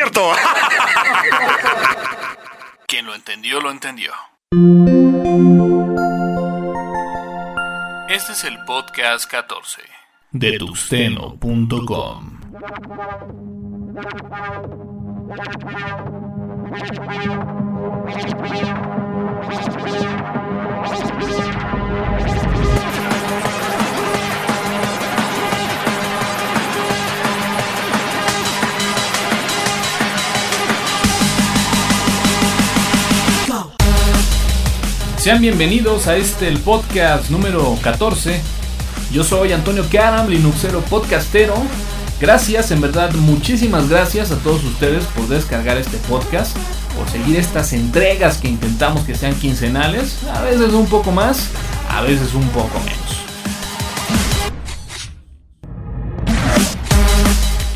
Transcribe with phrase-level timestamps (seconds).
[0.00, 0.32] cierto.
[2.86, 4.12] Quien lo entendió, lo entendió.
[8.08, 9.82] Este es el podcast 14
[10.32, 12.40] de tuxteno.com.
[35.20, 38.40] Sean bienvenidos a este el podcast número 14.
[39.12, 41.56] Yo soy Antonio Karam, Linuxero podcastero.
[42.18, 46.56] Gracias, en verdad, muchísimas gracias a todos ustedes por descargar este podcast,
[46.96, 51.50] por seguir estas entregas que intentamos que sean quincenales, a veces un poco más,
[51.90, 52.99] a veces un poco menos.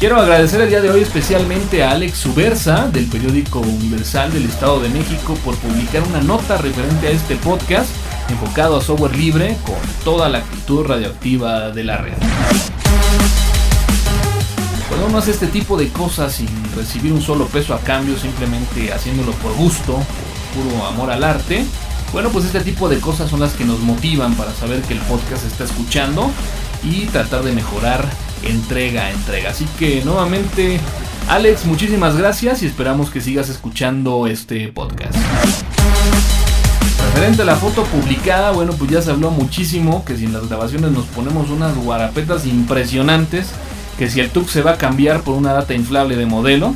[0.01, 4.81] Quiero agradecer el día de hoy especialmente a Alex Subersa del periódico Universal del Estado
[4.81, 7.89] de México por publicar una nota referente a este podcast
[8.29, 12.15] enfocado a software libre con toda la actitud radioactiva de la red.
[14.89, 18.93] Cuando uno hace este tipo de cosas sin recibir un solo peso a cambio, simplemente
[18.93, 21.65] haciéndolo por gusto, por puro amor al arte,
[22.13, 25.01] bueno, pues este tipo de cosas son las que nos motivan para saber que el
[25.01, 26.31] podcast está escuchando
[26.83, 28.07] y tratar de mejorar
[28.47, 29.51] entrega entrega.
[29.51, 30.81] Así que nuevamente,
[31.29, 35.15] Alex, muchísimas gracias y esperamos que sigas escuchando este podcast.
[37.15, 40.49] Referente a la foto publicada, bueno, pues ya se habló muchísimo que si en las
[40.49, 43.49] grabaciones nos ponemos unas guarapetas impresionantes,
[43.99, 46.75] que si el TUC se va a cambiar por una data inflable de modelo,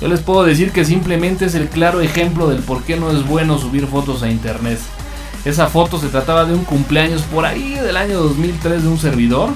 [0.00, 3.26] yo les puedo decir que simplemente es el claro ejemplo del por qué no es
[3.26, 4.78] bueno subir fotos a internet.
[5.44, 9.50] Esa foto se trataba de un cumpleaños por ahí del año 2003 de un servidor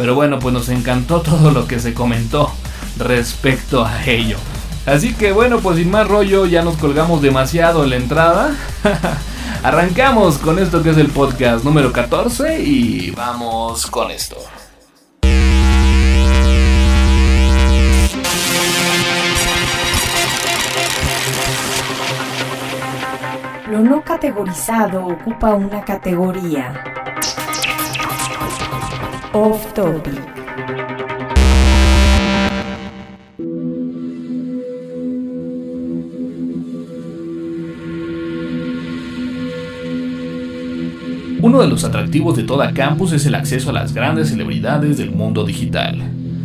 [0.00, 2.50] pero bueno, pues nos encantó todo lo que se comentó
[2.96, 4.38] respecto a ello.
[4.86, 8.56] Así que bueno, pues sin más rollo, ya nos colgamos demasiado en la entrada.
[9.62, 14.38] Arrancamos con esto que es el podcast número 14 y vamos con esto.
[23.70, 26.82] Lo no categorizado ocupa una categoría.
[41.42, 45.12] Uno de los atractivos de toda campus es el acceso a las grandes celebridades del
[45.12, 45.98] mundo digital,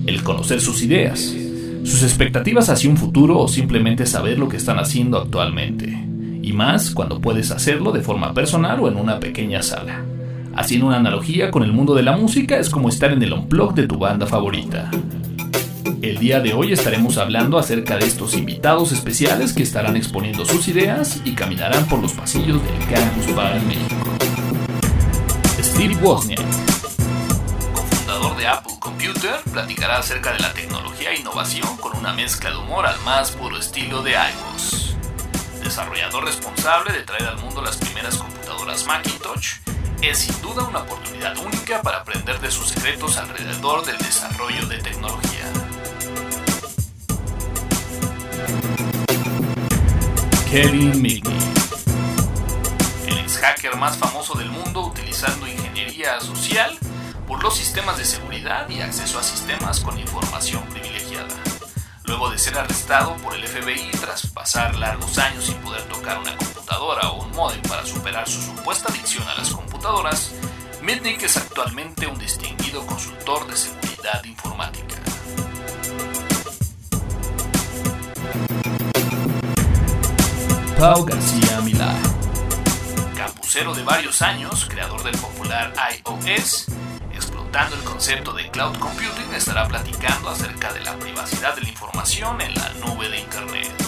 [0.06, 1.36] el conocer sus ideas,
[1.84, 5.88] sus expectativas hacia un futuro o simplemente saber lo que están haciendo actualmente,
[6.42, 10.15] y más cuando puedes hacerlo de forma personal o en una pequeña sala.
[10.56, 13.74] Haciendo una analogía con el mundo de la música, es como estar en el unplug
[13.74, 14.90] de tu banda favorita.
[16.02, 20.70] El día de hoy estaremos hablando acerca de estos invitados especiales que estarán exponiendo sus
[20.70, 23.96] ideas y caminarán por los pasillos del Campus Bar México.
[25.62, 26.40] Steve Wozniak,
[27.74, 32.58] cofundador de Apple Computer, platicará acerca de la tecnología e innovación con una mezcla de
[32.58, 34.96] humor al más puro estilo de iOS.
[35.62, 39.65] Desarrollador responsable de traer al mundo las primeras computadoras Macintosh
[40.10, 44.78] es sin duda una oportunidad única para aprender de sus secretos alrededor del desarrollo de
[44.80, 45.46] tecnología.
[50.50, 51.40] Kevin Migney,
[53.08, 56.78] el ex hacker más famoso del mundo utilizando ingeniería social
[57.46, 61.28] los sistemas de seguridad y acceso a sistemas con información privilegiada.
[62.06, 66.36] Luego de ser arrestado por el FBI tras pasar largos años sin poder tocar una
[66.38, 69.75] computadora o un modem para superar su supuesta adicción a las computadoras,
[70.82, 74.96] Mitnick es actualmente un distinguido consultor de seguridad informática.
[80.80, 81.94] Pau García Milá,
[83.16, 85.72] campusero de varios años, creador del popular
[86.06, 86.68] iOS,
[87.54, 92.54] el concepto de cloud computing, estará platicando acerca de la privacidad de la información en
[92.56, 93.85] la nube de Internet.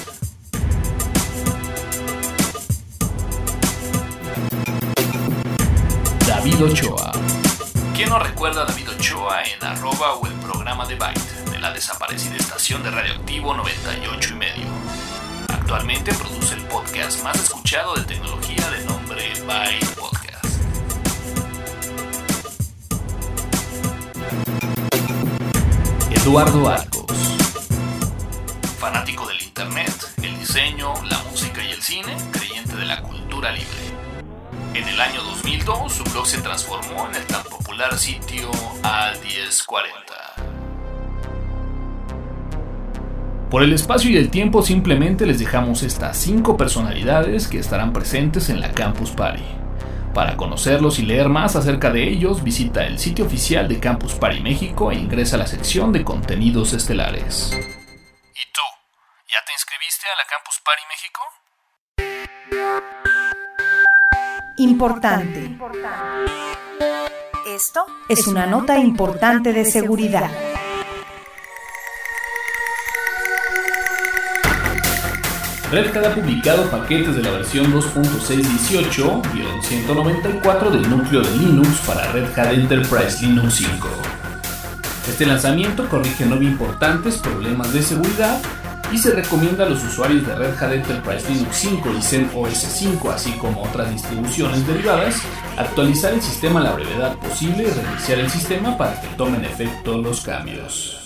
[6.48, 7.12] David Ochoa.
[7.94, 11.74] ¿Quién no recuerda a David Ochoa en arroba o el programa de Byte de la
[11.74, 14.66] desaparecida estación de radioactivo 98 y medio?
[15.50, 20.46] Actualmente produce el podcast más escuchado de tecnología de nombre Byte Podcast.
[26.12, 27.12] Eduardo Arcos.
[28.80, 34.07] Fanático del Internet, el diseño, la música y el cine, creyente de la cultura libre.
[34.78, 38.52] En el año 2002 su blog se transformó en el tan popular sitio
[38.84, 39.90] A1040.
[43.50, 48.50] Por el espacio y el tiempo simplemente les dejamos estas 5 personalidades que estarán presentes
[48.50, 49.48] en la Campus Party.
[50.14, 54.42] Para conocerlos y leer más acerca de ellos, visita el sitio oficial de Campus Party
[54.42, 57.50] México e ingresa a la sección de contenidos estelares.
[57.52, 58.62] ¿Y tú?
[59.28, 61.24] ¿Ya te inscribiste a la Campus Party México?
[64.60, 65.56] Importante.
[67.48, 70.32] Esto es una nota importante de seguridad.
[75.70, 82.36] Red Hat ha publicado paquetes de la versión 2.618-194 del núcleo de Linux para Red
[82.36, 83.88] Hat Enterprise Linux 5.
[85.08, 88.42] Este lanzamiento corrige nueve importantes problemas de seguridad
[88.92, 92.58] y se recomienda a los usuarios de Red Hat Enterprise Linux 5 y Zen OS
[92.58, 95.22] 5, así como otras distribuciones derivadas,
[95.58, 99.98] actualizar el sistema a la brevedad posible y reiniciar el sistema para que tomen efecto
[99.98, 100.98] los cambios.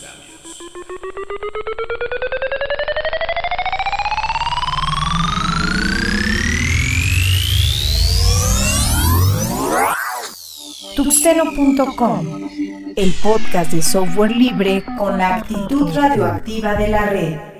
[12.95, 17.50] El podcast de software libre con la actitud radioactiva de la red.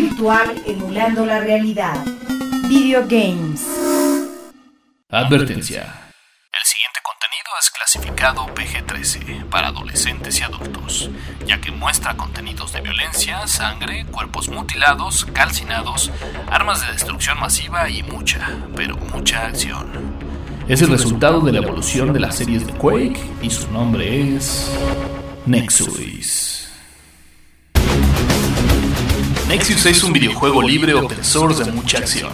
[0.00, 1.94] Virtual emulando la realidad.
[2.68, 3.66] Video games.
[5.10, 5.82] Advertencia.
[6.52, 11.10] El siguiente contenido es clasificado PG-13 para adolescentes y adultos,
[11.46, 16.10] ya que muestra contenidos de violencia, sangre, cuerpos mutilados, calcinados,
[16.50, 19.90] armas de destrucción masiva y mucha, pero mucha acción.
[20.66, 24.72] Es el resultado de la evolución de las series de Quake y su nombre es
[25.44, 26.69] Nexus.
[29.50, 32.32] Nexus es un videojuego libre open source de mucha acción,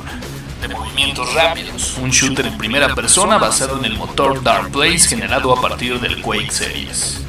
[0.61, 5.51] de movimientos rápidos, un shooter en primera persona basado en el motor Dark Blaze generado
[5.51, 7.23] a partir del Quake Series.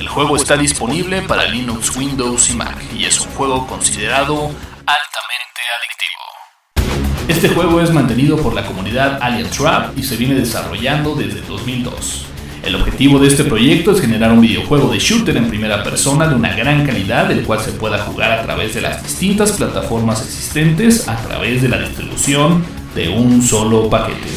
[0.00, 4.50] El juego está disponible para Linux, Windows y Mac y es un juego considerado
[4.84, 7.28] altamente adictivo.
[7.28, 12.29] Este juego es mantenido por la comunidad Alien Trap y se viene desarrollando desde 2002.
[12.64, 16.34] El objetivo de este proyecto es generar un videojuego de shooter en primera persona de
[16.34, 21.08] una gran calidad, el cual se pueda jugar a través de las distintas plataformas existentes
[21.08, 22.62] a través de la distribución
[22.94, 24.28] de un solo paquete.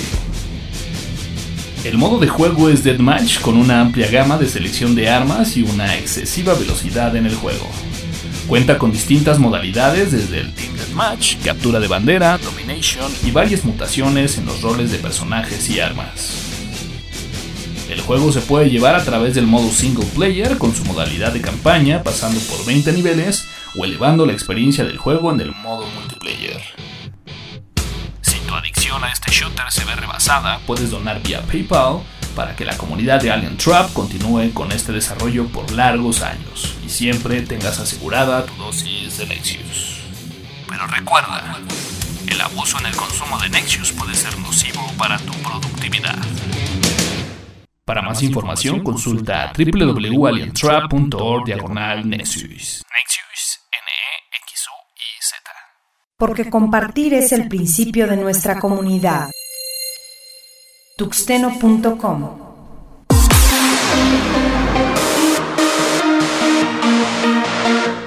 [1.84, 5.64] El modo de juego es Deathmatch con una amplia gama de selección de armas y
[5.64, 7.70] una excesiva velocidad en el juego.
[8.48, 14.38] Cuenta con distintas modalidades desde el Team Deathmatch, captura de bandera, domination y varias mutaciones
[14.38, 16.43] en los roles de personajes y armas.
[17.94, 21.42] El juego se puede llevar a través del modo single player con su modalidad de
[21.42, 23.46] campaña, pasando por 20 niveles
[23.78, 26.60] o elevando la experiencia del juego en el modo multiplayer.
[28.22, 32.00] Si tu adicción a este shooter se ve rebasada, Puedes donar vía PayPal
[32.36, 36.90] para que la comunidad de Alien Trap continúe con este desarrollo por largos años y
[36.90, 40.00] siempre tengas asegurada tu dosis de Nexus.
[40.68, 41.60] pero recuerda,
[42.26, 46.18] el abuso en el consumo de Nexus puede ser nocivo para tu productividad.
[47.86, 52.82] Para más información consulta www.alientrap.org diagonal Nexus.
[52.88, 55.36] Nexus, N-E-X-U-I-Z.
[56.18, 59.30] Porque compartir es el principio de nuestra comunidad.
[60.98, 62.40] Tuxteno.com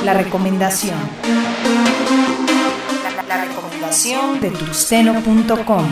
[0.05, 0.97] La recomendación.
[3.03, 5.87] La, la- la recomendación de tuxteno.com.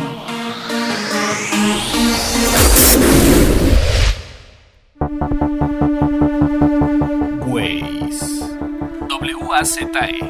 [9.64, 10.20] W-A-Z-E.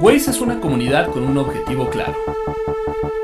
[0.00, 2.16] Waze es una comunidad con un objetivo claro.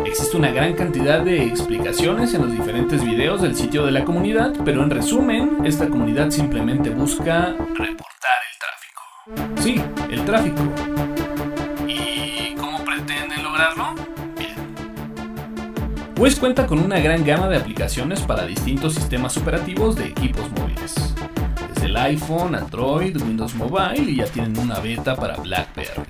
[0.05, 4.53] Existe una gran cantidad de explicaciones en los diferentes videos del sitio de la comunidad,
[4.65, 9.61] pero en resumen, esta comunidad simplemente busca Reportar el tráfico.
[9.61, 10.63] Sí, el tráfico.
[11.89, 13.87] ¿Y cómo pretenden lograrlo?
[14.39, 14.55] Bien.
[16.17, 21.06] Waze cuenta con una gran gama de aplicaciones para distintos sistemas operativos de equipos móviles.
[21.97, 26.03] IPhone, Android, Windows Mobile y ya tienen una beta para BlackBerry.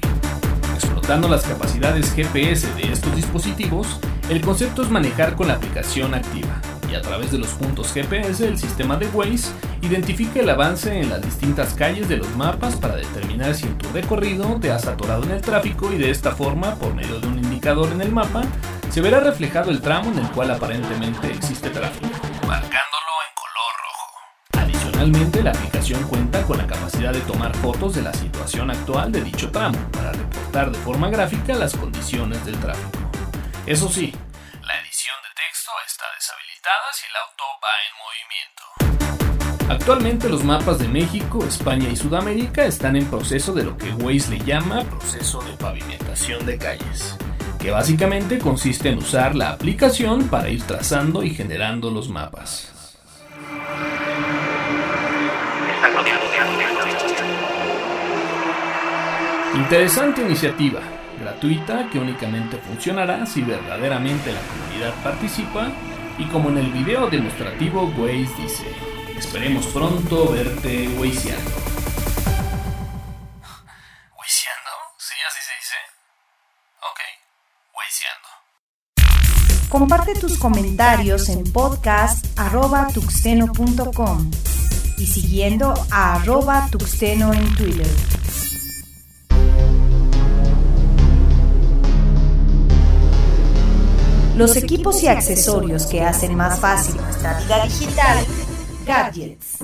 [0.75, 6.61] Explotando las capacidades GPS de estos dispositivos, el concepto es manejar con la aplicación activa.
[6.91, 9.51] Y a través de los puntos GPS, el sistema de Waze
[9.81, 13.89] identifica el avance en las distintas calles de los mapas para determinar si en tu
[13.91, 17.39] recorrido te has atorado en el tráfico y de esta forma, por medio de un
[17.39, 18.43] indicador en el mapa,
[18.91, 22.09] se verá reflejado el tramo en el cual aparentemente existe tráfico.
[25.07, 29.23] Adicionalmente, la aplicación cuenta con la capacidad de tomar fotos de la situación actual de
[29.23, 32.91] dicho tramo para reportar de forma gráfica las condiciones del tráfico.
[33.67, 34.13] Eso sí,
[34.67, 37.95] La edición de texto está deshabilitada si el auto va en
[39.55, 39.73] movimiento.
[39.73, 44.31] Actualmente los mapas de México, España y Sudamérica están en proceso de lo que Waze
[44.31, 47.17] le llama proceso de pavimentación de calles,
[47.61, 52.73] que básicamente consiste en usar la aplicación para ir trazando y generando los mapas.
[59.55, 60.81] Interesante iniciativa,
[61.19, 65.73] gratuita que únicamente funcionará si verdaderamente la comunidad participa
[66.19, 68.65] y como en el video demostrativo Waze dice,
[69.17, 71.51] esperemos pronto verte Wazeando.
[74.17, 74.71] ¿Wazeando?
[74.99, 75.15] ¿Sí?
[75.27, 75.75] ¿Así se dice?
[76.81, 77.01] Ok,
[77.75, 78.29] Wazeando.
[79.69, 84.31] Comparte tus comentarios en podcast.tuxeno.com
[84.99, 87.87] y siguiendo a arroba tuxeno en Twitter.
[94.37, 98.25] Los equipos y accesorios que hacen más fácil nuestra vida digital,
[98.87, 99.59] gadgets.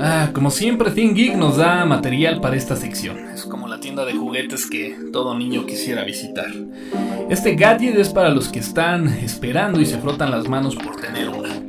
[0.00, 3.18] Ah, como siempre, ThinkGeek nos da material para esta sección.
[3.34, 6.50] Es como la tienda de juguetes que todo niño quisiera visitar.
[7.28, 11.28] Este gadget es para los que están esperando y se frotan las manos por tener
[11.28, 11.59] una.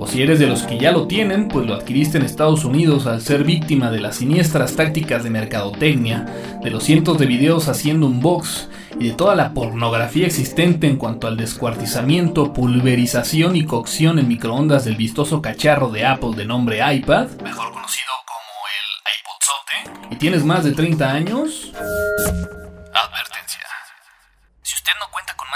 [0.00, 3.08] O si eres de los que ya lo tienen, pues lo adquiriste en Estados Unidos
[3.08, 6.24] al ser víctima de las siniestras tácticas de mercadotecnia,
[6.62, 8.68] de los cientos de videos haciendo un box
[9.00, 14.84] y de toda la pornografía existente en cuanto al descuartizamiento, pulverización y cocción en microondas
[14.84, 20.44] del vistoso cacharro de Apple de nombre iPad, mejor conocido como el iPodzote, y tienes
[20.44, 21.72] más de 30 años.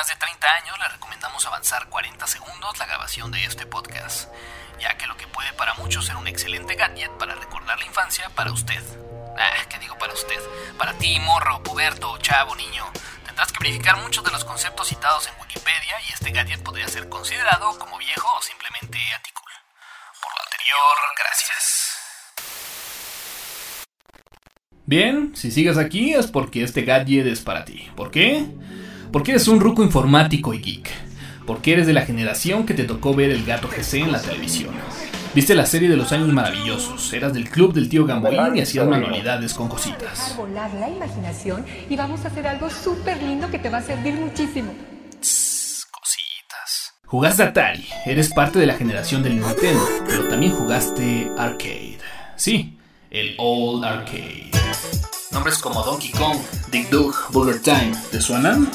[0.03, 4.29] Más de 30 años, le recomendamos avanzar 40 segundos la grabación de este podcast,
[4.81, 8.29] ya que lo que puede para muchos ser un excelente gadget para recordar la infancia
[8.31, 8.83] para usted.
[9.39, 10.41] Ah, ¿qué digo para usted?
[10.77, 12.85] Para ti, morro, puberto, chavo, niño.
[13.25, 17.09] Tendrás que verificar muchos de los conceptos citados en Wikipedia y este gadget podría ser
[17.09, 19.53] considerado como viejo o simplemente aticul.
[20.21, 21.93] Por lo anterior, gracias.
[24.85, 27.89] Bien, si sigues aquí es porque este gadget es para ti.
[27.95, 28.49] ¿Por qué?
[29.13, 30.91] Porque eres un ruco informático y geek.
[31.47, 34.75] Porque eres de la generación que te tocó ver el gato GC en la televisión.
[35.35, 38.87] Viste la serie de los años maravillosos, eras del club del tío Gamboín y hacías
[38.87, 40.35] manualidades con cositas.
[40.37, 44.15] volar la imaginación y vamos a hacer algo súper lindo que te va a servir
[44.15, 44.73] muchísimo.
[45.21, 46.95] Tss, cositas.
[47.07, 51.99] Jugaste Atari, eres parte de la generación del Nintendo, pero también jugaste arcade.
[52.37, 52.79] Sí,
[53.11, 54.51] el Old Arcade.
[55.33, 56.39] Nombres como Donkey Kong,
[56.71, 58.71] Dick Dug, Burger Time, ¿te suenan?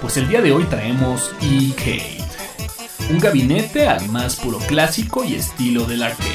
[0.00, 2.18] Pues el día de hoy traemos E-Cade.
[3.10, 6.30] Un gabinete al más puro clásico y estilo del arcade,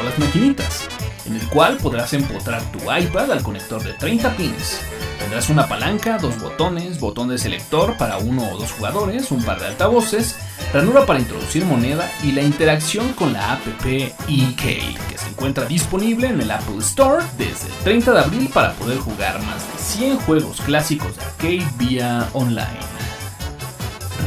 [0.00, 0.88] o las maquinitas,
[1.26, 4.80] en el cual podrás empotrar tu iPad al conector de 30 pins.
[5.18, 9.58] Tendrás una palanca, dos botones, botón de selector para uno o dos jugadores, un par
[9.58, 10.36] de altavoces,
[10.72, 16.28] ranura para introducir moneda y la interacción con la app eCade, que se encuentra disponible
[16.28, 20.18] en el Apple Store desde el 30 de abril para poder jugar más de 100
[20.20, 22.97] juegos clásicos de arcade vía online.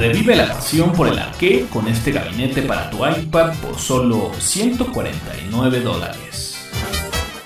[0.01, 5.79] Revive la pasión por el arcade con este gabinete para tu iPad por solo 149
[5.81, 6.71] dólares.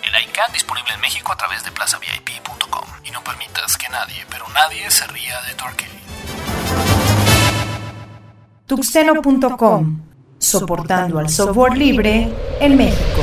[0.01, 2.87] El iCAD disponible en México a través de plazavip.com.
[3.03, 5.91] Y no permitas que nadie, pero nadie se ría de tu arcade.
[8.67, 9.99] Tuxeno.com,
[10.39, 12.31] soportando al software libre
[12.61, 13.21] en México.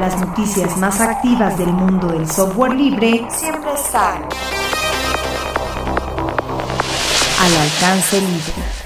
[0.00, 4.22] Las noticias más activas del mundo del software libre siempre están
[7.40, 8.77] al alcance libre.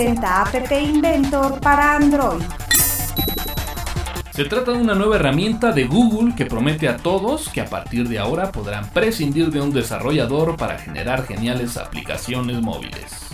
[0.00, 2.42] Presenta App Inventor para Android.
[4.30, 8.08] Se trata de una nueva herramienta de Google que promete a todos que a partir
[8.08, 13.28] de ahora podrán prescindir de un desarrollador para generar geniales aplicaciones móviles.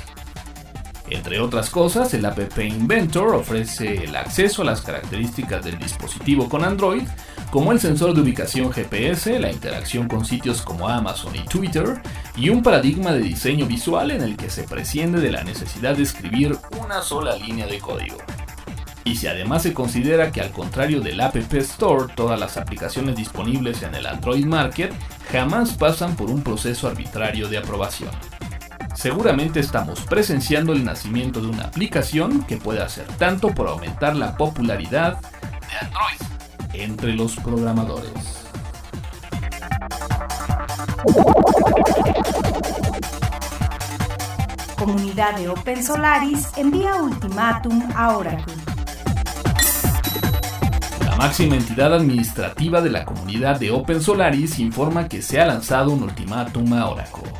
[1.08, 6.64] Entre otras cosas, el App Inventor ofrece el acceso a las características del dispositivo con
[6.64, 7.06] Android,
[7.50, 12.00] como el sensor de ubicación GPS, la interacción con sitios como Amazon y Twitter,
[12.36, 16.02] y un paradigma de diseño visual en el que se presciende de la necesidad de
[16.02, 18.18] escribir una sola línea de código.
[19.04, 23.82] Y si además se considera que al contrario del App Store, todas las aplicaciones disponibles
[23.84, 24.92] en el Android Market
[25.30, 28.10] jamás pasan por un proceso arbitrario de aprobación.
[28.96, 34.36] Seguramente estamos presenciando el nacimiento de una aplicación que puede hacer tanto por aumentar la
[34.36, 36.25] popularidad, de Android
[36.82, 38.46] entre los programadores.
[44.76, 48.54] Comunidad de Open Solaris envía ultimátum a Oracle.
[51.00, 55.90] La máxima entidad administrativa de la comunidad de Open Solaris informa que se ha lanzado
[55.90, 57.32] un ultimátum a Oracle.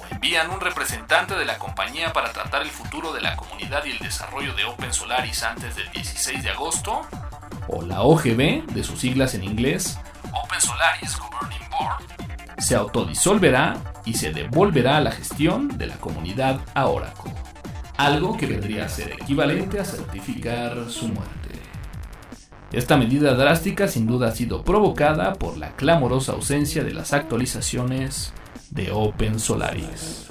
[0.00, 3.90] O envían un representante de la compañía para tratar el futuro de la comunidad y
[3.90, 7.06] el desarrollo de Open Solaris antes del 16 de agosto,
[7.68, 12.04] o la OGB, de sus siglas en inglés, Open Solaris Governing Board,
[12.58, 17.32] se autodisolverá y se devolverá la gestión de la comunidad a Oracle,
[17.96, 21.36] algo que vendría a ser equivalente a certificar su muerte.
[22.72, 28.32] Esta medida drástica sin duda ha sido provocada por la clamorosa ausencia de las actualizaciones
[28.70, 30.26] de Open Solaris.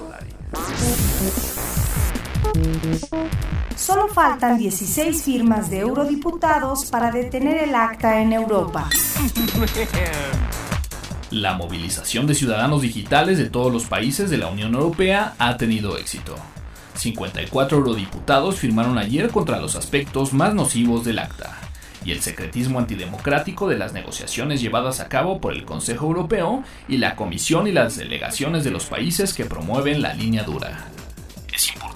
[3.76, 8.88] Solo faltan 16 firmas de eurodiputados para detener el acta en Europa.
[11.30, 15.98] La movilización de ciudadanos digitales de todos los países de la Unión Europea ha tenido
[15.98, 16.36] éxito.
[16.94, 21.58] 54 eurodiputados firmaron ayer contra los aspectos más nocivos del acta
[22.02, 26.96] y el secretismo antidemocrático de las negociaciones llevadas a cabo por el Consejo Europeo y
[26.96, 30.86] la Comisión y las delegaciones de los países que promueven la línea dura.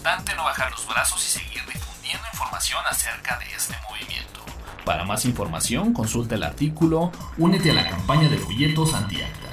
[0.01, 4.41] Importante no bajar los brazos y seguir difundiendo información acerca de este movimiento.
[4.87, 9.51] Para más información, consulta el artículo Únete a la campaña de folletos anti-acta,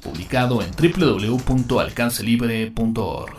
[0.00, 3.34] publicado en www.alcancelibre.org.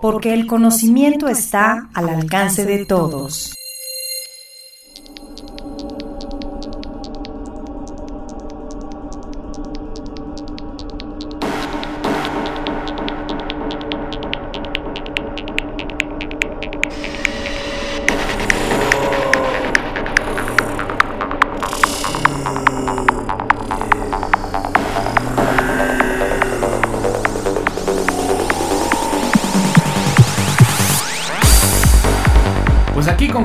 [0.00, 3.54] Porque el conocimiento está al alcance de todos.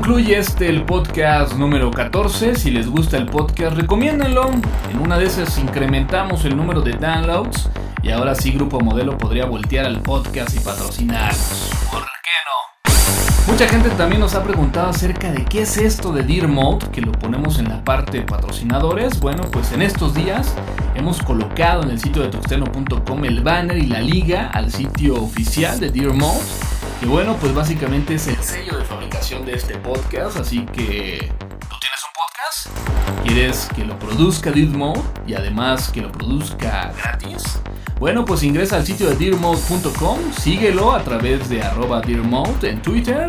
[0.07, 2.55] Concluye este el podcast número 14.
[2.55, 4.51] Si les gusta el podcast, recomiéndenlo.
[4.89, 7.69] En una de esas incrementamos el número de downloads.
[8.03, 11.69] Y ahora sí, Grupo Modelo podría voltear al podcast y patrocinarnos.
[11.91, 13.51] ¿Por qué no?
[13.51, 17.01] Mucha gente también nos ha preguntado acerca de qué es esto de Dear Mode, que
[17.01, 19.19] lo ponemos en la parte de patrocinadores.
[19.19, 20.55] Bueno, pues en estos días
[20.95, 25.81] hemos colocado en el sitio de tuxteno.com el banner y la liga al sitio oficial
[25.81, 26.66] de Dear Mode.
[27.01, 31.31] Y bueno, pues básicamente es el sello de fabricación de este podcast, así que...
[31.69, 33.23] ¿Tú tienes un podcast?
[33.23, 37.59] ¿Quieres que lo produzca Dearmode y además que lo produzca gratis?
[37.99, 43.27] Bueno, pues ingresa al sitio de dearmode.com, síguelo a través de arroba dearmode en Twitter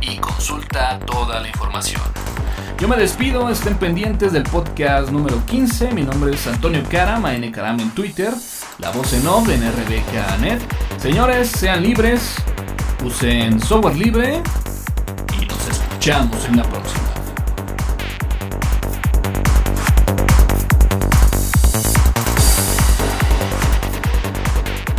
[0.00, 2.02] Y consulta toda la información.
[2.80, 5.92] Yo me despido, estén pendientes del podcast número 15.
[5.92, 8.34] Mi nombre es Antonio Karam, N Karam en Twitter,
[8.78, 10.60] la voz en off en RBKNet.
[11.00, 12.34] Señores, sean libres,
[13.04, 14.42] usen software libre
[15.40, 17.04] y nos escuchamos en la próxima.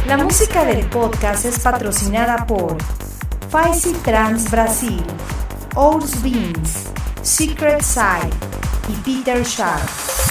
[0.08, 2.78] La música del podcast es patrocinada por
[3.50, 5.04] Faisy Trans Brasil,
[5.76, 6.92] Ous Beans,
[7.24, 8.30] Secret Side
[8.88, 10.25] y Peter Sharp.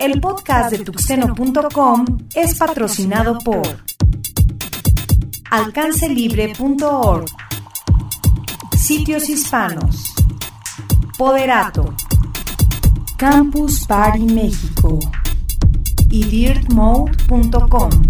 [0.00, 3.60] El podcast de tuxteno.com es patrocinado por
[5.50, 7.26] alcancelibre.org,
[8.78, 10.14] Sitios Hispanos,
[11.18, 11.94] Poderato,
[13.18, 14.98] Campus Party México
[16.08, 18.09] y dirtmode.com.